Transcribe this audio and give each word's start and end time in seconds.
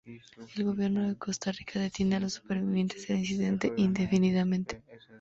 El 0.55 0.63
gobierno 0.63 1.07
de 1.07 1.15
Costa 1.15 1.51
Rica 1.51 1.79
detiene 1.79 2.15
a 2.15 2.19
los 2.19 2.33
supervivientes 2.33 3.07
del 3.07 3.19
incidente 3.19 3.71
indefinidamente. 3.77 4.81